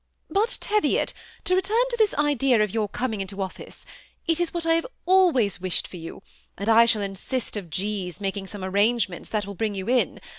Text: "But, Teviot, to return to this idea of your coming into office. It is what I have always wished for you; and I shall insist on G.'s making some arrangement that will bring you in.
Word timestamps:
"But, 0.31 0.57
Teviot, 0.59 1.13
to 1.43 1.53
return 1.53 1.83
to 1.91 1.95
this 1.95 2.15
idea 2.15 2.63
of 2.63 2.71
your 2.73 2.89
coming 2.89 3.21
into 3.21 3.39
office. 3.39 3.85
It 4.25 4.39
is 4.39 4.51
what 4.51 4.65
I 4.65 4.73
have 4.73 4.87
always 5.05 5.61
wished 5.61 5.87
for 5.87 5.97
you; 5.97 6.23
and 6.57 6.67
I 6.67 6.85
shall 6.85 7.03
insist 7.03 7.55
on 7.55 7.69
G.'s 7.69 8.19
making 8.19 8.47
some 8.47 8.63
arrangement 8.63 9.29
that 9.29 9.45
will 9.45 9.53
bring 9.53 9.75
you 9.75 9.87
in. 9.87 10.19